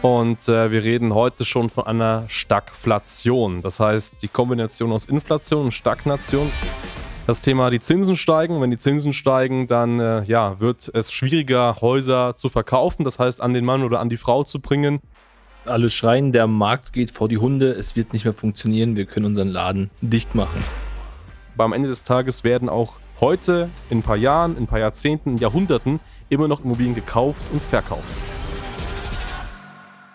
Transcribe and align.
Und 0.00 0.48
äh, 0.48 0.70
wir 0.70 0.84
reden 0.84 1.12
heute 1.12 1.44
schon 1.44 1.70
von 1.70 1.86
einer 1.86 2.24
Stagflation. 2.28 3.62
Das 3.62 3.80
heißt, 3.80 4.22
die 4.22 4.28
Kombination 4.28 4.92
aus 4.92 5.06
Inflation 5.06 5.66
und 5.66 5.72
Stagnation. 5.72 6.52
Das 7.26 7.40
Thema, 7.40 7.68
die 7.70 7.80
Zinsen 7.80 8.16
steigen. 8.16 8.60
Wenn 8.60 8.70
die 8.70 8.76
Zinsen 8.76 9.12
steigen, 9.12 9.66
dann 9.66 9.98
äh, 9.98 10.22
ja, 10.22 10.60
wird 10.60 10.88
es 10.94 11.10
schwieriger, 11.12 11.76
Häuser 11.80 12.36
zu 12.36 12.48
verkaufen. 12.48 13.04
Das 13.04 13.18
heißt, 13.18 13.40
an 13.40 13.54
den 13.54 13.64
Mann 13.64 13.82
oder 13.82 13.98
an 13.98 14.08
die 14.08 14.16
Frau 14.16 14.44
zu 14.44 14.60
bringen. 14.60 15.00
Alle 15.64 15.90
schreien, 15.90 16.32
der 16.32 16.46
Markt 16.46 16.92
geht 16.92 17.10
vor 17.10 17.28
die 17.28 17.38
Hunde. 17.38 17.72
Es 17.72 17.96
wird 17.96 18.12
nicht 18.12 18.24
mehr 18.24 18.32
funktionieren. 18.32 18.94
Wir 18.94 19.04
können 19.04 19.26
unseren 19.26 19.48
Laden 19.48 19.90
dicht 20.00 20.34
machen. 20.34 20.62
Beim 21.56 21.72
Ende 21.72 21.88
des 21.88 22.04
Tages 22.04 22.44
werden 22.44 22.68
auch 22.68 22.94
heute, 23.20 23.68
in 23.90 23.98
ein 23.98 24.02
paar 24.02 24.16
Jahren, 24.16 24.56
in 24.56 24.62
ein 24.62 24.66
paar 24.68 24.78
Jahrzehnten, 24.78 25.30
in 25.30 25.38
Jahrhunderten 25.38 25.98
immer 26.28 26.46
noch 26.46 26.64
Immobilien 26.64 26.94
gekauft 26.94 27.42
und 27.52 27.60
verkauft. 27.60 28.06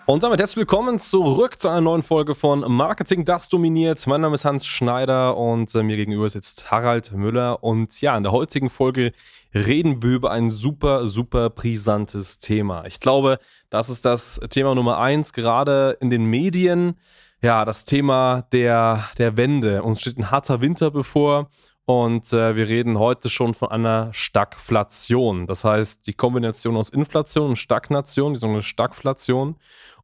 Und 0.06 0.22
damit 0.22 0.38
herzlich 0.38 0.58
willkommen 0.58 0.98
zurück 0.98 1.58
zu 1.58 1.70
einer 1.70 1.80
neuen 1.80 2.02
Folge 2.02 2.34
von 2.34 2.60
Marketing, 2.70 3.24
das 3.24 3.48
dominiert. 3.48 4.06
Mein 4.06 4.20
Name 4.20 4.34
ist 4.34 4.44
Hans 4.44 4.66
Schneider 4.66 5.38
und 5.38 5.74
äh, 5.74 5.82
mir 5.82 5.96
gegenüber 5.96 6.28
sitzt 6.28 6.70
Harald 6.70 7.12
Müller. 7.12 7.64
Und 7.64 7.98
ja, 8.02 8.14
in 8.14 8.22
der 8.22 8.32
heutigen 8.32 8.68
Folge 8.68 9.12
reden 9.54 10.02
wir 10.02 10.10
über 10.16 10.30
ein 10.30 10.50
super, 10.50 11.08
super 11.08 11.48
brisantes 11.48 12.38
Thema. 12.38 12.84
Ich 12.84 13.00
glaube, 13.00 13.38
das 13.70 13.88
ist 13.88 14.04
das 14.04 14.40
Thema 14.50 14.74
Nummer 14.74 14.98
eins, 14.98 15.32
gerade 15.32 15.96
in 16.02 16.10
den 16.10 16.26
Medien. 16.26 17.00
Ja, 17.40 17.64
das 17.64 17.86
Thema 17.86 18.46
der, 18.52 19.08
der 19.16 19.38
Wende. 19.38 19.82
Uns 19.82 20.02
steht 20.02 20.18
ein 20.18 20.30
harter 20.30 20.60
Winter 20.60 20.90
bevor 20.90 21.48
und 21.86 22.32
äh, 22.32 22.56
wir 22.56 22.68
reden 22.68 22.98
heute 22.98 23.28
schon 23.28 23.52
von 23.52 23.70
einer 23.70 24.10
Stagflation. 24.14 25.46
Das 25.46 25.64
heißt, 25.64 26.06
die 26.06 26.14
Kombination 26.14 26.76
aus 26.76 26.88
Inflation 26.88 27.50
und 27.50 27.56
Stagnation, 27.56 28.32
die 28.32 28.38
sogenannte 28.38 28.66
Stagflation. 28.66 29.56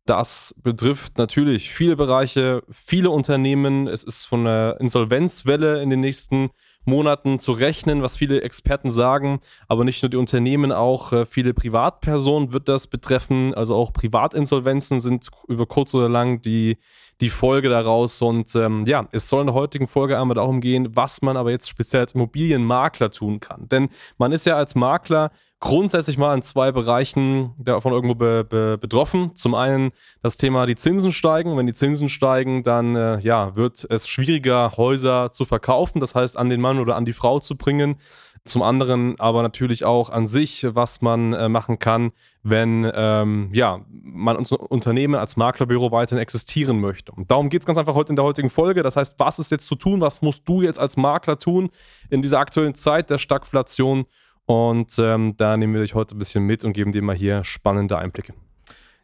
Das 0.07 0.55
betrifft 0.63 1.19
natürlich 1.19 1.71
viele 1.71 1.95
Bereiche, 1.97 2.63
viele 2.71 3.11
Unternehmen. 3.11 3.87
Es 3.87 4.03
ist 4.03 4.25
von 4.25 4.47
einer 4.47 4.77
Insolvenzwelle 4.81 5.83
in 5.83 5.91
den 5.91 6.01
nächsten 6.01 6.51
Monaten 6.85 7.39
zu 7.39 7.53
rechnen, 7.53 8.03
was 8.03 8.17
viele 8.17 8.41
Experten 8.41 8.91
sagen. 8.91 9.41
Aber 9.69 9.85
nicht 9.85 10.03
nur 10.03 10.09
die 10.09 10.17
Unternehmen, 10.17 10.73
auch 10.73 11.13
äh, 11.13 11.27
viele 11.27 11.55
Privatpersonen 11.55 12.53
wird 12.53 12.69
das 12.69 12.87
betreffen. 12.87 13.55
Also 13.55 13.75
auch 13.75 13.93
Privatinsolvenzen 13.93 15.01
sind 15.01 15.29
über 15.49 15.67
kurz 15.67 15.95
oder 15.95 16.09
lang 16.09 16.41
die 16.41 16.79
die 17.21 17.31
Folge 17.31 17.69
daraus. 17.69 18.21
Und 18.23 18.55
ähm, 18.57 18.85
ja, 18.87 19.07
es 19.13 19.29
soll 19.29 19.41
in 19.41 19.47
der 19.49 19.55
heutigen 19.55 19.89
Folge 19.89 20.19
einmal 20.19 20.35
darum 20.35 20.61
gehen, 20.61 20.97
was 20.97 21.23
man 21.23 21.37
aber 21.37 21.51
jetzt 21.51 21.69
speziell 21.69 22.03
als 22.03 22.15
Immobilienmakler 22.15 23.11
tun 23.11 23.41
kann. 23.41 23.69
Denn 23.69 23.89
man 24.19 24.33
ist 24.33 24.47
ja 24.47 24.57
als 24.57 24.75
Makler 24.75 25.31
grundsätzlich 25.61 26.17
mal 26.17 26.35
in 26.35 26.43
zwei 26.43 26.73
Bereichen 26.73 27.53
davon 27.59 27.93
irgendwo 27.93 28.15
be, 28.15 28.45
be, 28.45 28.79
betroffen. 28.79 29.37
Zum 29.37 29.55
einen 29.55 29.93
das 30.23 30.39
Thema, 30.39 30.65
die 30.65 30.77
Zinsen 30.77 31.13
steigen. 31.13 31.57
Wenn 31.57 31.67
die 31.67 31.75
Zinsen 31.75 32.09
steigen, 32.09 32.63
dann 32.63 32.97
äh, 32.97 33.21
ja, 33.21 33.55
wird 33.57 33.87
es 33.89 34.09
schwieriger, 34.09 34.77
Häuser 34.79 35.31
zu 35.31 35.45
verkaufen, 35.45 36.01
das 36.01 36.15
heißt 36.15 36.39
an 36.39 36.49
den 36.49 36.63
Mann 36.63 36.79
oder 36.79 36.97
an 36.97 37.05
die 37.05 37.13
Frau 37.13 37.41
zu 37.41 37.57
bringen. 37.57 37.97
Zum 38.45 38.63
anderen 38.63 39.21
aber 39.21 39.43
natürlich 39.43 39.85
auch 39.85 40.09
an 40.09 40.27
sich, 40.27 40.67
was 40.69 41.03
man 41.03 41.35
äh, 41.35 41.49
machen 41.49 41.79
kann, 41.79 42.13
wenn 42.43 42.91
ähm, 42.95 43.51
ja, 43.53 43.85
man 43.91 44.37
unser 44.37 44.71
Unternehmen 44.71 45.15
als 45.15 45.37
Maklerbüro 45.37 45.93
weiterhin 45.93 46.23
existieren 46.23 46.81
möchte. 46.81 47.13
Und 47.13 47.31
darum 47.31 47.51
geht 47.51 47.63
es 47.63 47.67
ganz 47.67 47.77
einfach 47.77 47.95
heute 47.95 48.11
in 48.13 48.17
der 48.17 48.25
heutigen 48.25 48.49
Folge. 48.49 48.83
Das 48.83 48.97
heißt, 48.97 49.17
was 49.19 49.39
ist 49.39 49.51
jetzt 49.51 49.67
zu 49.67 49.75
tun? 49.75 50.01
Was 50.01 50.23
musst 50.23 50.49
du 50.49 50.63
jetzt 50.63 50.79
als 50.79 50.97
Makler 50.97 51.39
tun 51.39 51.71
in 52.09 52.23
dieser 52.23 52.39
aktuellen 52.39 52.75
Zeit 52.75 53.11
der 53.11 53.19
Stagflation? 53.19 54.07
Und 54.47 54.99
ähm, 54.99 55.35
da 55.37 55.57
nehmen 55.57 55.75
wir 55.75 55.83
dich 55.83 55.95
heute 55.95 56.17
ein 56.17 56.19
bisschen 56.19 56.45
mit 56.45 56.65
und 56.65 56.73
geben 56.73 56.93
dir 56.93 57.03
mal 57.03 57.15
hier 57.15 57.45
spannende 57.45 57.99
Einblicke. 57.99 58.33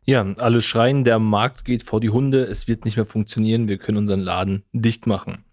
Ja, 0.05 0.25
alle 0.39 0.63
schreien, 0.63 1.05
der 1.05 1.19
Markt 1.19 1.65
geht 1.65 1.83
vor 1.83 2.01
die 2.01 2.11
Hunde, 2.11 2.45
es 2.45 2.69
wird 2.69 2.85
nicht 2.85 2.97
mehr 2.97 3.07
funktionieren, 3.07 3.69
wir 3.69 3.77
können 3.77 3.99
unseren 3.99 4.21
Laden 4.21 4.65
dicht 4.73 5.07
machen. 5.07 5.45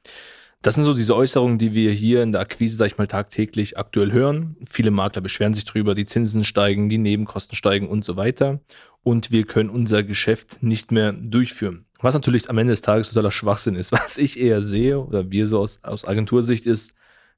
Das 0.63 0.75
sind 0.75 0.85
so 0.85 0.93
diese 0.93 1.13
Äußerungen, 1.13 1.57
die 1.57 1.73
wir 1.73 1.91
hier 1.91 2.23
in 2.23 2.31
der 2.31 2.39
Akquise, 2.39 2.77
sag 2.77 2.85
ich 2.85 2.97
mal, 2.97 3.05
tagtäglich 3.05 3.77
aktuell 3.77 4.13
hören. 4.13 4.55
Viele 4.65 4.91
Makler 4.91 5.21
beschweren 5.21 5.53
sich 5.53 5.65
drüber, 5.65 5.93
die 5.93 6.05
Zinsen 6.05 6.45
steigen, 6.45 6.87
die 6.87 6.97
Nebenkosten 6.97 7.57
steigen 7.57 7.89
und 7.89 8.05
so 8.05 8.15
weiter. 8.15 8.61
Und 9.03 9.29
wir 9.29 9.43
können 9.43 9.69
unser 9.69 10.03
Geschäft 10.03 10.63
nicht 10.63 10.89
mehr 10.89 11.11
durchführen. 11.11 11.85
Was 11.99 12.13
natürlich 12.13 12.49
am 12.49 12.57
Ende 12.57 12.71
des 12.71 12.81
Tages 12.81 13.09
totaler 13.09 13.31
Schwachsinn 13.31 13.75
ist. 13.75 13.91
Was 13.91 14.17
ich 14.17 14.39
eher 14.39 14.61
sehe, 14.61 15.01
oder 15.01 15.29
wir 15.29 15.47
so 15.47 15.59
aus, 15.59 15.83
aus 15.83 16.07
Agentursicht, 16.07 16.65
ist, 16.65 16.93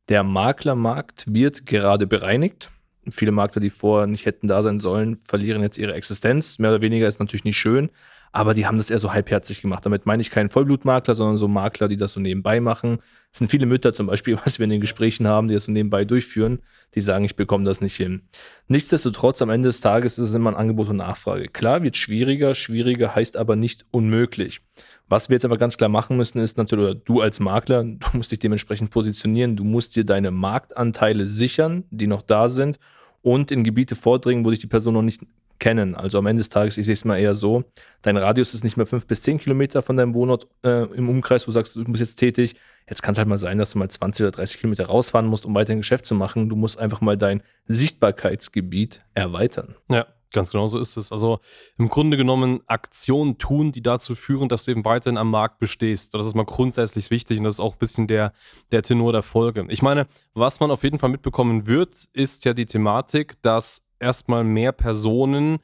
der 0.07 0.21
Maklermarkt 0.21 1.25
wird 1.27 1.65
gerade 1.65 2.05
bereinigt. 2.05 2.69
Viele 3.09 3.31
Makler, 3.31 3.59
die 3.59 3.71
vorher 3.71 4.05
nicht 4.05 4.27
hätten 4.27 4.47
da 4.47 4.61
sein 4.61 4.79
sollen, 4.79 5.17
verlieren 5.25 5.63
jetzt 5.63 5.79
ihre 5.79 5.95
Existenz. 5.95 6.59
Mehr 6.59 6.69
oder 6.69 6.81
weniger 6.81 7.07
ist 7.07 7.19
natürlich 7.19 7.43
nicht 7.43 7.57
schön 7.57 7.89
aber 8.35 8.53
die 8.53 8.65
haben 8.67 8.77
das 8.77 8.89
eher 8.89 8.99
so 8.99 9.13
halbherzig 9.13 9.61
gemacht. 9.61 9.85
Damit 9.85 10.05
meine 10.05 10.19
ich 10.19 10.29
keinen 10.29 10.49
Vollblutmakler, 10.49 11.15
sondern 11.15 11.37
so 11.37 11.47
Makler, 11.47 11.87
die 11.87 11.95
das 11.95 12.11
so 12.11 12.19
nebenbei 12.19 12.59
machen. 12.59 12.99
Es 13.31 13.37
sind 13.37 13.49
viele 13.49 13.65
Mütter 13.65 13.93
zum 13.93 14.07
Beispiel, 14.07 14.37
was 14.43 14.59
wir 14.59 14.65
in 14.65 14.71
den 14.71 14.81
Gesprächen 14.81 15.25
haben, 15.25 15.47
die 15.47 15.53
das 15.53 15.63
so 15.63 15.71
nebenbei 15.71 16.03
durchführen, 16.03 16.59
die 16.95 16.99
sagen, 16.99 17.23
ich 17.23 17.37
bekomme 17.37 17.63
das 17.63 17.79
nicht 17.79 17.95
hin. 17.95 18.23
Nichtsdestotrotz, 18.67 19.41
am 19.41 19.49
Ende 19.49 19.69
des 19.69 19.79
Tages 19.79 20.19
ist 20.19 20.27
es 20.29 20.33
immer 20.33 20.49
ein 20.49 20.57
Angebot 20.57 20.89
und 20.89 20.97
Nachfrage. 20.97 21.47
Klar, 21.47 21.81
wird 21.81 21.95
schwieriger, 21.95 22.55
schwieriger 22.55 23.15
heißt 23.15 23.37
aber 23.37 23.55
nicht 23.55 23.85
unmöglich. 23.91 24.59
Was 25.07 25.29
wir 25.29 25.35
jetzt 25.35 25.45
aber 25.45 25.57
ganz 25.57 25.77
klar 25.77 25.89
machen 25.89 26.17
müssen, 26.17 26.39
ist 26.39 26.57
natürlich, 26.57 27.03
du 27.05 27.21
als 27.21 27.39
Makler, 27.39 27.85
du 27.85 28.07
musst 28.17 28.33
dich 28.33 28.39
dementsprechend 28.39 28.91
positionieren, 28.91 29.55
du 29.55 29.63
musst 29.63 29.95
dir 29.95 30.03
deine 30.03 30.31
Marktanteile 30.31 31.25
sichern, 31.25 31.85
die 31.89 32.07
noch 32.07 32.21
da 32.21 32.49
sind 32.49 32.79
und 33.21 33.49
in 33.49 33.63
Gebiete 33.63 33.95
vordringen, 33.95 34.43
wo 34.43 34.51
dich 34.51 34.59
die 34.59 34.67
Person 34.67 34.93
noch 34.93 35.01
nicht 35.03 35.21
kennen. 35.59 35.95
Also 35.95 36.17
am 36.17 36.25
Ende 36.25 36.41
des 36.41 36.49
Tages, 36.49 36.77
ich 36.77 36.85
sehe 36.85 36.93
es 36.93 37.05
mal 37.05 37.17
eher 37.17 37.35
so, 37.35 37.63
dein 38.01 38.17
Radius 38.17 38.53
ist 38.53 38.63
nicht 38.63 38.77
mehr 38.77 38.85
fünf 38.85 39.07
bis 39.07 39.21
zehn 39.21 39.37
Kilometer 39.37 39.81
von 39.81 39.97
deinem 39.97 40.13
Wohnort 40.13 40.47
äh, 40.63 40.83
im 40.93 41.09
Umkreis, 41.09 41.43
wo 41.43 41.49
du 41.49 41.53
sagst, 41.53 41.75
du 41.75 41.83
bist 41.85 41.99
jetzt 41.99 42.15
tätig. 42.15 42.55
Jetzt 42.87 43.01
kann 43.01 43.13
es 43.13 43.17
halt 43.17 43.27
mal 43.27 43.37
sein, 43.37 43.57
dass 43.57 43.71
du 43.71 43.79
mal 43.79 43.89
20 43.89 44.23
oder 44.23 44.31
30 44.31 44.59
Kilometer 44.59 44.85
rausfahren 44.85 45.27
musst, 45.27 45.45
um 45.45 45.55
weiter 45.55 45.71
ein 45.71 45.79
Geschäft 45.79 46.05
zu 46.05 46.13
machen. 46.13 46.49
Du 46.49 46.55
musst 46.55 46.77
einfach 46.77 47.01
mal 47.01 47.17
dein 47.17 47.41
Sichtbarkeitsgebiet 47.65 49.01
erweitern. 49.13 49.75
Ja. 49.89 50.05
Ganz 50.35 50.51
genau 50.51 50.67
so 50.67 50.79
ist 50.79 50.97
es. 50.97 51.13
Also 51.13 51.39
im 51.77 51.87
Grunde 51.87 52.17
genommen 52.17 52.59
Aktionen 52.67 53.37
tun, 53.37 53.71
die 53.71 53.81
dazu 53.81 54.15
führen, 54.15 54.49
dass 54.49 54.65
du 54.65 54.71
eben 54.71 54.83
weiterhin 54.83 55.17
am 55.17 55.31
Markt 55.31 55.59
bestehst. 55.59 56.13
Das 56.13 56.27
ist 56.27 56.35
mal 56.35 56.43
grundsätzlich 56.43 57.09
wichtig 57.09 57.37
und 57.37 57.45
das 57.45 57.53
ist 57.55 57.59
auch 57.61 57.73
ein 57.75 57.79
bisschen 57.79 58.05
der, 58.07 58.33
der 58.73 58.81
Tenor 58.81 59.13
der 59.13 59.23
Folge. 59.23 59.65
Ich 59.69 59.81
meine, 59.81 60.07
was 60.33 60.59
man 60.59 60.71
auf 60.71 60.83
jeden 60.83 60.99
Fall 60.99 61.09
mitbekommen 61.09 61.67
wird, 61.67 61.95
ist 62.11 62.43
ja 62.43 62.53
die 62.53 62.65
Thematik, 62.65 63.41
dass 63.43 63.84
erstmal 64.05 64.43
mehr 64.43 64.71
Personen 64.71 65.57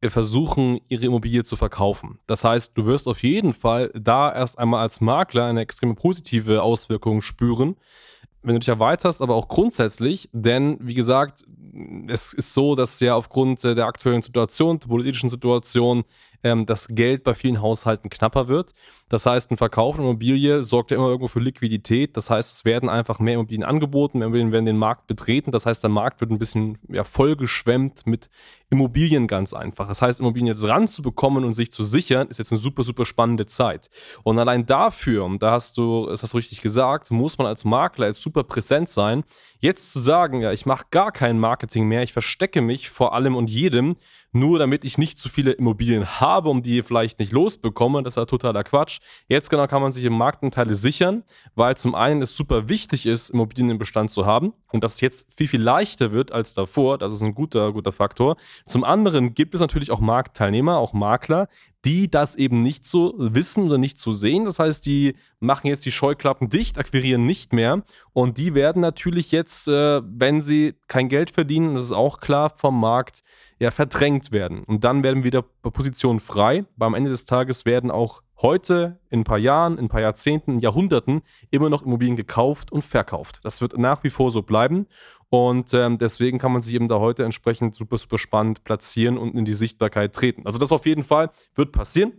äh, 0.00 0.10
versuchen, 0.10 0.78
ihre 0.88 1.06
Immobilie 1.06 1.42
zu 1.42 1.56
verkaufen. 1.56 2.20
Das 2.26 2.44
heißt, 2.44 2.76
du 2.76 2.84
wirst 2.84 3.08
auf 3.08 3.22
jeden 3.22 3.54
Fall 3.54 3.90
da 3.94 4.32
erst 4.32 4.58
einmal 4.58 4.82
als 4.82 5.00
Makler 5.00 5.46
eine 5.46 5.62
extrem 5.62 5.96
positive 5.96 6.62
Auswirkung 6.62 7.22
spüren, 7.22 7.76
wenn 8.42 8.54
du 8.54 8.60
dich 8.60 8.68
erweiterst, 8.68 9.20
aber 9.22 9.34
auch 9.34 9.48
grundsätzlich, 9.48 10.28
denn 10.32 10.78
wie 10.80 10.94
gesagt, 10.94 11.44
es 12.06 12.32
ist 12.32 12.54
so, 12.54 12.76
dass 12.76 13.00
ja 13.00 13.14
aufgrund 13.14 13.64
der 13.64 13.86
aktuellen 13.86 14.22
Situation, 14.22 14.78
der 14.78 14.88
politischen 14.88 15.28
Situation, 15.28 16.04
ähm, 16.42 16.66
das 16.66 16.88
Geld 16.88 17.24
bei 17.24 17.34
vielen 17.34 17.60
Haushalten 17.60 18.10
knapper 18.10 18.48
wird. 18.48 18.72
Das 19.08 19.26
heißt, 19.26 19.50
ein 19.50 19.56
Verkauf 19.56 19.96
von 19.96 20.04
Immobilie 20.04 20.62
sorgt 20.62 20.90
ja 20.90 20.96
immer 20.96 21.08
irgendwo 21.08 21.28
für 21.28 21.40
Liquidität. 21.40 22.16
Das 22.16 22.30
heißt, 22.30 22.52
es 22.52 22.64
werden 22.64 22.88
einfach 22.88 23.18
mehr 23.18 23.34
Immobilien 23.34 23.64
angeboten, 23.64 24.18
mehr 24.18 24.26
Immobilien 24.26 24.52
werden 24.52 24.66
den 24.66 24.76
Markt 24.76 25.06
betreten. 25.06 25.50
Das 25.50 25.66
heißt, 25.66 25.82
der 25.82 25.90
Markt 25.90 26.20
wird 26.20 26.30
ein 26.30 26.38
bisschen 26.38 26.78
ja, 26.88 27.04
vollgeschwemmt 27.04 28.06
mit 28.06 28.28
Immobilien 28.70 29.26
ganz 29.26 29.54
einfach. 29.54 29.88
Das 29.88 30.02
heißt, 30.02 30.20
Immobilien 30.20 30.48
jetzt 30.48 30.66
ranzubekommen 30.66 31.44
und 31.44 31.54
sich 31.54 31.72
zu 31.72 31.82
sichern, 31.82 32.28
ist 32.28 32.38
jetzt 32.38 32.52
eine 32.52 32.60
super, 32.60 32.82
super 32.84 33.06
spannende 33.06 33.46
Zeit. 33.46 33.88
Und 34.22 34.38
allein 34.38 34.66
dafür, 34.66 35.24
und 35.24 35.42
da 35.42 35.52
hast 35.52 35.76
du, 35.78 36.06
das 36.06 36.22
hast 36.22 36.34
du 36.34 36.36
richtig 36.36 36.60
gesagt, 36.60 37.10
muss 37.10 37.38
man 37.38 37.46
als 37.46 37.64
Makler 37.64 38.08
jetzt 38.08 38.20
super 38.20 38.44
präsent 38.44 38.88
sein. 38.88 39.24
Jetzt 39.60 39.92
zu 39.92 40.00
sagen, 40.00 40.42
ja, 40.42 40.52
ich 40.52 40.66
mache 40.66 40.86
gar 40.90 41.10
kein 41.12 41.38
Marketing 41.38 41.88
mehr, 41.88 42.02
ich 42.02 42.12
verstecke 42.12 42.60
mich 42.60 42.90
vor 42.90 43.14
allem 43.14 43.34
und 43.34 43.50
jedem, 43.50 43.96
nur 44.32 44.58
damit 44.58 44.84
ich 44.84 44.98
nicht 44.98 45.18
zu 45.18 45.28
viele 45.28 45.52
Immobilien 45.52 46.20
habe, 46.20 46.48
um 46.48 46.62
die 46.62 46.82
vielleicht 46.82 47.18
nicht 47.18 47.32
losbekomme. 47.32 48.02
Das 48.02 48.12
ist 48.12 48.16
ja 48.16 48.26
totaler 48.26 48.64
Quatsch. 48.64 49.00
Jetzt 49.26 49.50
genau 49.50 49.66
kann 49.66 49.82
man 49.82 49.92
sich 49.92 50.04
im 50.04 50.12
Marktanteile 50.12 50.74
sichern, 50.74 51.24
weil 51.54 51.76
zum 51.76 51.94
einen 51.94 52.22
es 52.22 52.36
super 52.36 52.68
wichtig 52.68 53.06
ist, 53.06 53.30
Immobilien 53.30 53.70
im 53.70 53.78
Bestand 53.78 54.10
zu 54.10 54.26
haben 54.26 54.52
und 54.72 54.84
dass 54.84 54.94
es 54.94 55.00
jetzt 55.00 55.26
viel, 55.36 55.48
viel 55.48 55.62
leichter 55.62 56.12
wird 56.12 56.32
als 56.32 56.54
davor. 56.54 56.98
Das 56.98 57.12
ist 57.12 57.22
ein 57.22 57.34
guter, 57.34 57.72
guter 57.72 57.92
Faktor. 57.92 58.36
Zum 58.66 58.84
anderen 58.84 59.34
gibt 59.34 59.54
es 59.54 59.60
natürlich 59.60 59.90
auch 59.90 60.00
Marktteilnehmer, 60.00 60.78
auch 60.78 60.92
Makler, 60.92 61.48
die 61.84 62.10
das 62.10 62.34
eben 62.34 62.62
nicht 62.62 62.86
so 62.86 63.14
wissen 63.16 63.64
oder 63.64 63.78
nicht 63.78 63.98
so 63.98 64.12
sehen. 64.12 64.44
Das 64.44 64.58
heißt, 64.58 64.84
die 64.84 65.14
machen 65.38 65.68
jetzt 65.68 65.84
die 65.84 65.92
Scheuklappen 65.92 66.48
dicht, 66.48 66.78
akquirieren 66.78 67.24
nicht 67.24 67.52
mehr. 67.52 67.82
Und 68.12 68.38
die 68.38 68.54
werden 68.54 68.82
natürlich 68.82 69.30
jetzt, 69.30 69.68
äh, 69.68 70.02
wenn 70.04 70.40
sie 70.40 70.74
kein 70.88 71.08
Geld 71.08 71.30
verdienen, 71.30 71.74
das 71.74 71.86
ist 71.86 71.92
auch 71.92 72.18
klar, 72.20 72.50
vom 72.50 72.78
Markt 72.80 73.22
ja 73.60 73.70
verdrängt 73.70 74.32
werden. 74.32 74.64
Und 74.64 74.84
dann 74.84 75.02
werden 75.02 75.22
wieder 75.22 75.42
Positionen 75.42 76.20
frei, 76.20 76.64
weil 76.76 76.88
am 76.88 76.94
Ende 76.94 77.10
des 77.10 77.26
Tages 77.26 77.64
werden 77.64 77.90
auch 77.90 78.22
heute, 78.40 78.98
in 79.10 79.20
ein 79.20 79.24
paar 79.24 79.38
Jahren, 79.38 79.78
in 79.78 79.86
ein 79.86 79.88
paar 79.88 80.00
Jahrzehnten, 80.00 80.58
Jahrhunderten 80.60 81.22
immer 81.50 81.68
noch 81.68 81.82
Immobilien 81.82 82.16
gekauft 82.16 82.72
und 82.72 82.82
verkauft. 82.82 83.40
Das 83.42 83.60
wird 83.60 83.76
nach 83.76 84.04
wie 84.04 84.10
vor 84.10 84.30
so 84.30 84.42
bleiben. 84.42 84.86
Und 85.28 85.74
ähm, 85.74 85.98
deswegen 85.98 86.38
kann 86.38 86.52
man 86.52 86.62
sich 86.62 86.74
eben 86.74 86.88
da 86.88 86.98
heute 86.98 87.24
entsprechend 87.24 87.74
super, 87.74 87.98
super 87.98 88.18
spannend 88.18 88.64
platzieren 88.64 89.18
und 89.18 89.34
in 89.34 89.44
die 89.44 89.54
Sichtbarkeit 89.54 90.14
treten. 90.14 90.46
Also 90.46 90.58
das 90.58 90.72
auf 90.72 90.86
jeden 90.86 91.02
Fall 91.02 91.30
wird 91.54 91.72
passieren. 91.72 92.12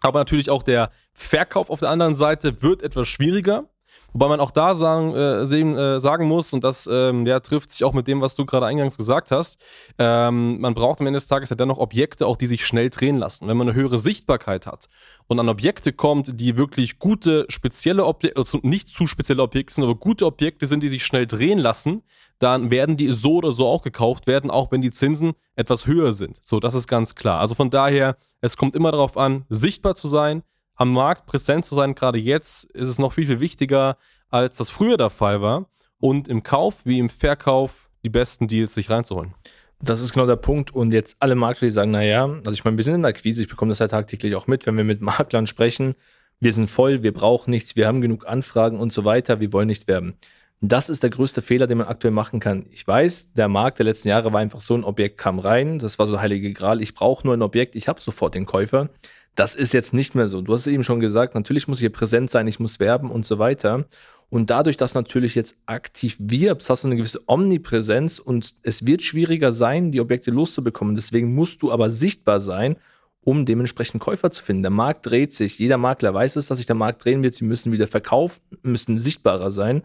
Aber 0.00 0.18
natürlich 0.18 0.50
auch 0.50 0.62
der 0.62 0.90
Verkauf 1.12 1.70
auf 1.70 1.80
der 1.80 1.90
anderen 1.90 2.14
Seite 2.14 2.62
wird 2.62 2.82
etwas 2.82 3.08
schwieriger. 3.08 3.69
Wobei 4.12 4.28
man 4.28 4.40
auch 4.40 4.50
da 4.50 4.74
sagen, 4.74 5.14
äh, 5.14 5.46
sehen, 5.46 5.76
äh, 5.76 6.00
sagen 6.00 6.26
muss, 6.26 6.52
und 6.52 6.64
das 6.64 6.88
ähm, 6.90 7.26
ja, 7.26 7.40
trifft 7.40 7.70
sich 7.70 7.84
auch 7.84 7.92
mit 7.92 8.08
dem, 8.08 8.20
was 8.20 8.34
du 8.34 8.44
gerade 8.44 8.66
eingangs 8.66 8.98
gesagt 8.98 9.30
hast, 9.30 9.60
ähm, 9.98 10.60
man 10.60 10.74
braucht 10.74 11.00
am 11.00 11.06
Ende 11.06 11.18
des 11.18 11.26
Tages 11.28 11.50
ja 11.50 11.56
dennoch 11.56 11.78
Objekte, 11.78 12.26
auch 12.26 12.36
die 12.36 12.46
sich 12.46 12.64
schnell 12.64 12.90
drehen 12.90 13.18
lassen. 13.18 13.46
Wenn 13.46 13.56
man 13.56 13.68
eine 13.68 13.76
höhere 13.76 13.98
Sichtbarkeit 13.98 14.66
hat 14.66 14.88
und 15.28 15.38
an 15.38 15.48
Objekte 15.48 15.92
kommt, 15.92 16.40
die 16.40 16.56
wirklich 16.56 16.98
gute, 16.98 17.46
spezielle 17.48 18.04
Objekte, 18.04 18.38
also 18.38 18.58
nicht 18.62 18.88
zu 18.88 19.06
spezielle 19.06 19.42
Objekte 19.42 19.74
sind, 19.74 19.84
aber 19.84 19.94
gute 19.94 20.26
Objekte 20.26 20.66
sind, 20.66 20.82
die 20.82 20.88
sich 20.88 21.04
schnell 21.04 21.26
drehen 21.26 21.58
lassen, 21.58 22.02
dann 22.40 22.70
werden 22.70 22.96
die 22.96 23.12
so 23.12 23.34
oder 23.36 23.52
so 23.52 23.66
auch 23.66 23.82
gekauft 23.82 24.26
werden, 24.26 24.50
auch 24.50 24.72
wenn 24.72 24.80
die 24.80 24.90
Zinsen 24.90 25.34
etwas 25.54 25.86
höher 25.86 26.12
sind. 26.12 26.38
So, 26.42 26.58
das 26.58 26.74
ist 26.74 26.88
ganz 26.88 27.14
klar. 27.14 27.38
Also 27.38 27.54
von 27.54 27.70
daher, 27.70 28.16
es 28.40 28.56
kommt 28.56 28.74
immer 28.74 28.90
darauf 28.90 29.16
an, 29.16 29.44
sichtbar 29.50 29.94
zu 29.94 30.08
sein, 30.08 30.42
am 30.80 30.94
Markt 30.94 31.26
präsent 31.26 31.66
zu 31.66 31.74
sein. 31.74 31.94
Gerade 31.94 32.18
jetzt 32.18 32.64
ist 32.70 32.88
es 32.88 32.98
noch 32.98 33.12
viel, 33.12 33.26
viel 33.26 33.38
wichtiger, 33.38 33.98
als 34.30 34.56
das 34.56 34.70
früher 34.70 34.96
der 34.96 35.10
Fall 35.10 35.42
war. 35.42 35.66
Und 35.98 36.26
im 36.26 36.42
Kauf 36.42 36.86
wie 36.86 36.98
im 36.98 37.10
Verkauf 37.10 37.88
die 38.02 38.08
besten 38.08 38.48
Deals 38.48 38.72
sich 38.72 38.88
reinzuholen. 38.88 39.34
Das 39.82 40.00
ist 40.00 40.14
genau 40.14 40.26
der 40.26 40.36
Punkt. 40.36 40.74
Und 40.74 40.94
jetzt 40.94 41.16
alle 41.20 41.34
Makler, 41.34 41.68
die 41.68 41.72
sagen, 41.72 41.90
naja, 41.90 42.24
also 42.24 42.52
ich 42.52 42.64
meine, 42.64 42.78
wir 42.78 42.84
sind 42.84 42.94
in 42.94 43.02
der 43.02 43.10
Akquise, 43.10 43.42
ich 43.42 43.48
bekomme 43.48 43.68
das 43.68 43.78
ja 43.78 43.88
tagtäglich 43.88 44.34
auch 44.34 44.46
mit, 44.46 44.64
wenn 44.64 44.78
wir 44.78 44.84
mit 44.84 45.02
Maklern 45.02 45.46
sprechen. 45.46 45.96
Wir 46.40 46.54
sind 46.54 46.70
voll, 46.70 47.02
wir 47.02 47.12
brauchen 47.12 47.50
nichts, 47.50 47.76
wir 47.76 47.86
haben 47.86 48.00
genug 48.00 48.26
Anfragen 48.26 48.80
und 48.80 48.90
so 48.90 49.04
weiter, 49.04 49.40
wir 49.40 49.52
wollen 49.52 49.66
nicht 49.66 49.86
werben. 49.86 50.14
Das 50.62 50.90
ist 50.90 51.02
der 51.02 51.08
größte 51.08 51.40
Fehler, 51.40 51.66
den 51.66 51.78
man 51.78 51.86
aktuell 51.86 52.12
machen 52.12 52.38
kann. 52.38 52.66
Ich 52.70 52.86
weiß, 52.86 53.32
der 53.32 53.48
Markt 53.48 53.78
der 53.78 53.86
letzten 53.86 54.08
Jahre 54.08 54.32
war 54.32 54.40
einfach 54.40 54.60
so, 54.60 54.74
ein 54.74 54.84
Objekt 54.84 55.16
kam 55.16 55.38
rein, 55.38 55.78
das 55.78 55.98
war 55.98 56.06
so 56.06 56.12
der 56.12 56.20
heilige 56.20 56.52
Gral, 56.52 56.82
ich 56.82 56.94
brauche 56.94 57.26
nur 57.26 57.34
ein 57.34 57.40
Objekt, 57.40 57.76
ich 57.76 57.88
habe 57.88 58.00
sofort 58.00 58.34
den 58.34 58.44
Käufer. 58.44 58.90
Das 59.34 59.54
ist 59.54 59.72
jetzt 59.72 59.94
nicht 59.94 60.14
mehr 60.14 60.28
so. 60.28 60.42
Du 60.42 60.52
hast 60.52 60.62
es 60.62 60.66
eben 60.66 60.84
schon 60.84 61.00
gesagt, 61.00 61.34
natürlich 61.34 61.66
muss 61.66 61.78
ich 61.78 61.82
hier 61.82 61.92
präsent 61.92 62.30
sein, 62.30 62.46
ich 62.46 62.60
muss 62.60 62.78
werben 62.78 63.10
und 63.10 63.24
so 63.24 63.38
weiter. 63.38 63.86
Und 64.28 64.50
dadurch, 64.50 64.76
dass 64.76 64.94
natürlich 64.94 65.34
jetzt 65.34 65.56
aktiv 65.64 66.16
wirbst, 66.20 66.68
hast 66.68 66.84
du 66.84 66.88
eine 66.88 66.96
gewisse 66.96 67.22
Omnipräsenz 67.26 68.18
und 68.18 68.54
es 68.62 68.86
wird 68.86 69.00
schwieriger 69.00 69.52
sein, 69.52 69.92
die 69.92 70.00
Objekte 70.00 70.30
loszubekommen. 70.30 70.94
Deswegen 70.94 71.34
musst 71.34 71.62
du 71.62 71.72
aber 71.72 71.88
sichtbar 71.88 72.38
sein, 72.38 72.76
um 73.24 73.46
dementsprechend 73.46 74.00
Käufer 74.02 74.30
zu 74.30 74.42
finden. 74.42 74.62
Der 74.62 74.70
Markt 74.70 75.06
dreht 75.06 75.32
sich. 75.32 75.58
Jeder 75.58 75.78
Makler 75.78 76.12
weiß 76.12 76.36
es, 76.36 76.46
dass 76.46 76.58
sich 76.58 76.66
der 76.66 76.76
Markt 76.76 77.04
drehen 77.04 77.22
wird. 77.22 77.34
Sie 77.34 77.44
müssen 77.44 77.72
wieder 77.72 77.86
verkaufen, 77.86 78.40
müssen 78.62 78.98
sichtbarer 78.98 79.50
sein. 79.50 79.82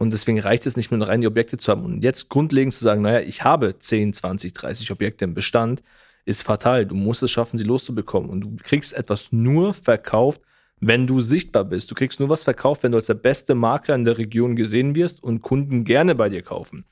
Und 0.00 0.14
deswegen 0.14 0.40
reicht 0.40 0.64
es 0.64 0.78
nicht 0.78 0.90
nur 0.90 1.06
rein, 1.06 1.20
die 1.20 1.26
Objekte 1.26 1.58
zu 1.58 1.70
haben. 1.70 1.84
Und 1.84 2.02
jetzt 2.02 2.30
grundlegend 2.30 2.72
zu 2.72 2.82
sagen, 2.82 3.02
naja, 3.02 3.20
ich 3.20 3.44
habe 3.44 3.78
10, 3.78 4.14
20, 4.14 4.54
30 4.54 4.90
Objekte 4.92 5.26
im 5.26 5.34
Bestand, 5.34 5.82
ist 6.24 6.42
fatal. 6.42 6.86
Du 6.86 6.94
musst 6.94 7.22
es 7.22 7.30
schaffen, 7.30 7.58
sie 7.58 7.64
loszubekommen. 7.64 8.30
Und 8.30 8.40
du 8.40 8.56
kriegst 8.62 8.94
etwas 8.94 9.30
nur 9.30 9.74
verkauft, 9.74 10.40
wenn 10.80 11.06
du 11.06 11.20
sichtbar 11.20 11.66
bist. 11.66 11.90
Du 11.90 11.94
kriegst 11.94 12.18
nur 12.18 12.30
was 12.30 12.44
verkauft, 12.44 12.82
wenn 12.82 12.92
du 12.92 12.96
als 12.96 13.08
der 13.08 13.14
beste 13.14 13.54
Makler 13.54 13.94
in 13.94 14.06
der 14.06 14.16
Region 14.16 14.56
gesehen 14.56 14.94
wirst 14.94 15.22
und 15.22 15.42
Kunden 15.42 15.84
gerne 15.84 16.14
bei 16.14 16.30
dir 16.30 16.40
kaufen. 16.40 16.86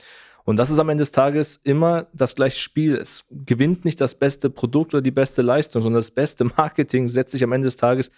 Und 0.44 0.56
das 0.58 0.69
ist 0.69 0.78
am 0.78 0.90
Ende 0.90 1.00
des 1.00 1.11
Tages 1.11 1.58
immer 1.64 2.08
das 2.12 2.34
gleiche 2.34 2.58
Spiel. 2.58 2.94
Es 2.94 3.25
gewinnt 3.31 3.87
nicht 3.87 4.02
das 4.02 4.16
beste 4.16 4.50
Produkt 4.50 4.93
oder 4.93 5.00
die 5.00 5.11
beste 5.11 5.40
Leistung, 5.40 5.81
sondern 5.81 6.00
das 6.00 6.11
beste 6.11 6.44
Marketing 6.44 7.08
setzt 7.08 7.32
sich 7.32 7.43
am 7.43 7.52
Ende 7.52 7.69
des 7.69 7.76
Tages 7.76 8.11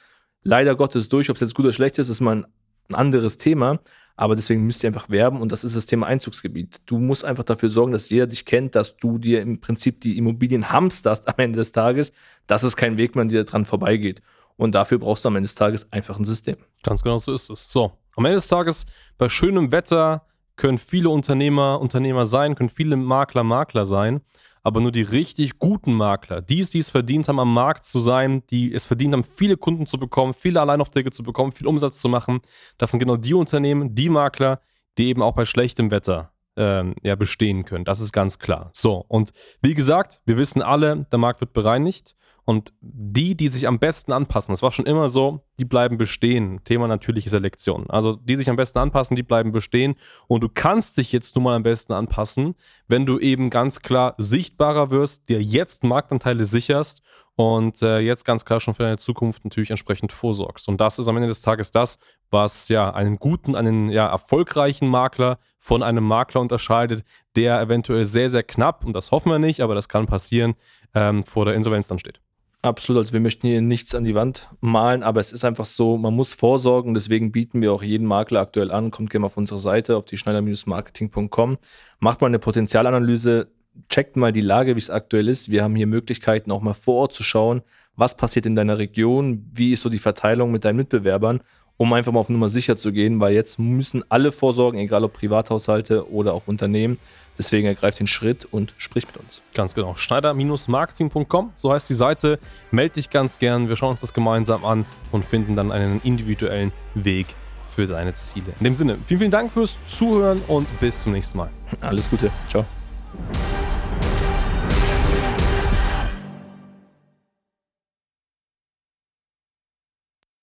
leider 0.42 0.74
Gottes 0.74 1.08
durch. 1.08 1.30
Ob 1.30 1.36
es 1.36 1.42
jetzt 1.42 1.54
gut 1.54 1.66
oder 1.66 1.72
schlecht 1.72 2.00
ist, 2.00 2.08
ist 2.08 2.18
mal 2.18 2.44
ein 2.88 2.94
anderes 2.96 3.36
Thema. 3.36 3.78
Aber 4.20 4.36
deswegen 4.36 4.66
müsst 4.66 4.84
ihr 4.84 4.88
einfach 4.88 5.08
werben 5.08 5.40
und 5.40 5.50
das 5.50 5.64
ist 5.64 5.74
das 5.74 5.86
Thema 5.86 6.06
Einzugsgebiet. 6.06 6.82
Du 6.84 6.98
musst 6.98 7.24
einfach 7.24 7.42
dafür 7.42 7.70
sorgen, 7.70 7.92
dass 7.92 8.10
jeder 8.10 8.26
dich 8.26 8.44
kennt, 8.44 8.74
dass 8.74 8.98
du 8.98 9.16
dir 9.16 9.40
im 9.40 9.62
Prinzip 9.62 10.02
die 10.02 10.18
Immobilien 10.18 10.70
hamsterst 10.70 11.26
am 11.26 11.36
Ende 11.38 11.56
des 11.56 11.72
Tages. 11.72 12.12
Das 12.46 12.62
ist 12.62 12.76
kein 12.76 12.98
Weg, 12.98 13.16
man 13.16 13.30
dir 13.30 13.44
dran 13.44 13.64
vorbeigeht. 13.64 14.20
Und 14.58 14.74
dafür 14.74 14.98
brauchst 14.98 15.24
du 15.24 15.28
am 15.28 15.36
Ende 15.36 15.46
des 15.46 15.54
Tages 15.54 15.90
einfach 15.90 16.18
ein 16.18 16.26
System. 16.26 16.58
Ganz 16.82 17.02
genau 17.02 17.16
so 17.16 17.32
ist 17.32 17.48
es. 17.48 17.72
So, 17.72 17.92
am 18.14 18.26
Ende 18.26 18.34
des 18.34 18.48
Tages 18.48 18.84
bei 19.16 19.30
schönem 19.30 19.72
Wetter 19.72 20.26
können 20.56 20.76
viele 20.76 21.08
Unternehmer 21.08 21.80
Unternehmer 21.80 22.26
sein, 22.26 22.56
können 22.56 22.68
viele 22.68 22.96
Makler 22.96 23.42
Makler 23.42 23.86
sein 23.86 24.20
aber 24.62 24.80
nur 24.80 24.92
die 24.92 25.02
richtig 25.02 25.58
guten 25.58 25.94
Makler, 25.94 26.40
die 26.40 26.60
es, 26.60 26.70
die 26.70 26.78
es 26.78 26.90
verdient 26.90 27.28
haben, 27.28 27.38
am 27.38 27.52
Markt 27.52 27.84
zu 27.84 27.98
sein, 27.98 28.42
die 28.50 28.72
es 28.72 28.84
verdient 28.84 29.14
haben, 29.14 29.24
viele 29.24 29.56
Kunden 29.56 29.86
zu 29.86 29.98
bekommen, 29.98 30.34
viele 30.34 30.60
Alleinaufträge 30.60 31.10
zu 31.10 31.22
bekommen, 31.22 31.52
viel 31.52 31.66
Umsatz 31.66 32.00
zu 32.00 32.08
machen, 32.08 32.40
das 32.78 32.90
sind 32.90 33.00
genau 33.00 33.16
die 33.16 33.34
Unternehmen, 33.34 33.94
die 33.94 34.08
Makler, 34.08 34.60
die 34.98 35.08
eben 35.08 35.22
auch 35.22 35.34
bei 35.34 35.44
schlechtem 35.44 35.90
Wetter 35.90 36.32
ähm, 36.56 36.94
ja, 37.02 37.14
bestehen 37.14 37.64
können. 37.64 37.84
Das 37.84 38.00
ist 38.00 38.12
ganz 38.12 38.38
klar. 38.38 38.70
So, 38.74 39.04
und 39.08 39.32
wie 39.62 39.74
gesagt, 39.74 40.20
wir 40.26 40.36
wissen 40.36 40.62
alle, 40.62 41.06
der 41.10 41.18
Markt 41.18 41.40
wird 41.40 41.52
bereinigt. 41.52 42.16
Und 42.44 42.72
die, 42.80 43.36
die 43.36 43.48
sich 43.48 43.66
am 43.68 43.78
besten 43.78 44.12
anpassen, 44.12 44.52
das 44.52 44.62
war 44.62 44.72
schon 44.72 44.86
immer 44.86 45.08
so, 45.08 45.44
die 45.58 45.64
bleiben 45.64 45.98
bestehen. 45.98 46.60
Thema 46.64 46.88
natürliche 46.88 47.28
Selektion. 47.28 47.88
Also 47.90 48.16
die 48.16 48.36
sich 48.36 48.50
am 48.50 48.56
besten 48.56 48.78
anpassen, 48.78 49.16
die 49.16 49.22
bleiben 49.22 49.52
bestehen. 49.52 49.94
Und 50.26 50.42
du 50.42 50.48
kannst 50.48 50.96
dich 50.96 51.12
jetzt 51.12 51.34
nun 51.36 51.44
mal 51.44 51.56
am 51.56 51.62
besten 51.62 51.92
anpassen, 51.92 52.54
wenn 52.88 53.06
du 53.06 53.18
eben 53.18 53.50
ganz 53.50 53.80
klar 53.80 54.14
sichtbarer 54.18 54.90
wirst, 54.90 55.28
dir 55.28 55.42
jetzt 55.42 55.84
Marktanteile 55.84 56.44
sicherst 56.44 57.02
und 57.36 57.80
äh, 57.82 58.00
jetzt 58.00 58.24
ganz 58.24 58.44
klar 58.44 58.60
schon 58.60 58.74
für 58.74 58.82
deine 58.82 58.98
Zukunft 58.98 59.44
natürlich 59.44 59.70
entsprechend 59.70 60.12
vorsorgst. 60.12 60.68
Und 60.68 60.80
das 60.80 60.98
ist 60.98 61.08
am 61.08 61.16
Ende 61.16 61.28
des 61.28 61.40
Tages 61.40 61.70
das, 61.70 61.98
was 62.30 62.68
ja 62.68 62.92
einen 62.92 63.16
guten, 63.16 63.54
einen 63.54 63.88
ja 63.88 64.06
erfolgreichen 64.06 64.88
Makler 64.88 65.38
von 65.60 65.82
einem 65.82 66.04
Makler 66.04 66.40
unterscheidet, 66.40 67.04
der 67.36 67.60
eventuell 67.60 68.04
sehr, 68.04 68.30
sehr 68.30 68.42
knapp, 68.42 68.84
und 68.84 68.94
das 68.94 69.10
hoffen 69.12 69.30
wir 69.30 69.38
nicht, 69.38 69.60
aber 69.60 69.74
das 69.74 69.88
kann 69.88 70.06
passieren, 70.06 70.54
ähm, 70.94 71.24
vor 71.24 71.44
der 71.44 71.54
Insolvenz 71.54 71.86
dann 71.86 71.98
steht. 71.98 72.20
Absolut, 72.62 73.00
also 73.00 73.12
wir 73.14 73.20
möchten 73.20 73.46
hier 73.46 73.62
nichts 73.62 73.94
an 73.94 74.04
die 74.04 74.14
Wand 74.14 74.50
malen, 74.60 75.02
aber 75.02 75.20
es 75.20 75.32
ist 75.32 75.46
einfach 75.46 75.64
so, 75.64 75.96
man 75.96 76.14
muss 76.14 76.34
vorsorgen, 76.34 76.92
deswegen 76.92 77.32
bieten 77.32 77.62
wir 77.62 77.72
auch 77.72 77.82
jeden 77.82 78.06
Makler 78.06 78.40
aktuell 78.40 78.70
an. 78.70 78.90
Kommt 78.90 79.08
gerne 79.08 79.24
auf 79.24 79.38
unsere 79.38 79.58
Seite 79.58 79.96
auf 79.96 80.04
die 80.04 80.18
schneider-marketing.com, 80.18 81.56
macht 82.00 82.20
mal 82.20 82.26
eine 82.26 82.38
Potenzialanalyse, 82.38 83.48
checkt 83.88 84.16
mal 84.16 84.32
die 84.32 84.42
Lage, 84.42 84.74
wie 84.74 84.80
es 84.80 84.90
aktuell 84.90 85.28
ist. 85.28 85.50
Wir 85.50 85.64
haben 85.64 85.74
hier 85.74 85.86
Möglichkeiten, 85.86 86.50
auch 86.50 86.60
mal 86.60 86.74
vor 86.74 86.96
Ort 86.96 87.14
zu 87.14 87.22
schauen, 87.22 87.62
was 87.96 88.16
passiert 88.16 88.44
in 88.44 88.56
deiner 88.56 88.76
Region, 88.76 89.48
wie 89.54 89.72
ist 89.72 89.80
so 89.80 89.88
die 89.88 89.98
Verteilung 89.98 90.50
mit 90.50 90.66
deinen 90.66 90.76
Mitbewerbern 90.76 91.40
um 91.80 91.94
einfach 91.94 92.12
mal 92.12 92.20
auf 92.20 92.28
Nummer 92.28 92.50
sicher 92.50 92.76
zu 92.76 92.92
gehen, 92.92 93.20
weil 93.20 93.32
jetzt 93.32 93.58
müssen 93.58 94.04
alle 94.10 94.32
vorsorgen, 94.32 94.78
egal 94.78 95.02
ob 95.02 95.14
Privathaushalte 95.14 96.12
oder 96.12 96.34
auch 96.34 96.42
Unternehmen. 96.44 96.98
Deswegen 97.38 97.66
ergreift 97.66 98.00
den 98.00 98.06
Schritt 98.06 98.46
und 98.50 98.74
spricht 98.76 99.06
mit 99.06 99.16
uns. 99.16 99.40
Ganz 99.54 99.74
genau. 99.74 99.96
Schneider-marketing.com, 99.96 101.52
so 101.54 101.72
heißt 101.72 101.88
die 101.88 101.94
Seite. 101.94 102.38
Meld 102.70 102.96
dich 102.96 103.08
ganz 103.08 103.38
gern. 103.38 103.70
Wir 103.70 103.76
schauen 103.76 103.92
uns 103.92 104.02
das 104.02 104.12
gemeinsam 104.12 104.62
an 104.62 104.84
und 105.10 105.24
finden 105.24 105.56
dann 105.56 105.72
einen 105.72 106.02
individuellen 106.02 106.72
Weg 106.94 107.28
für 107.66 107.86
deine 107.86 108.12
Ziele. 108.12 108.52
In 108.58 108.64
dem 108.64 108.74
Sinne, 108.74 108.98
vielen, 109.06 109.20
vielen 109.20 109.30
Dank 109.30 109.50
fürs 109.50 109.78
Zuhören 109.86 110.42
und 110.48 110.66
bis 110.80 111.00
zum 111.00 111.12
nächsten 111.12 111.38
Mal. 111.38 111.50
Alles 111.80 112.10
Gute. 112.10 112.30
Ciao. 112.50 112.66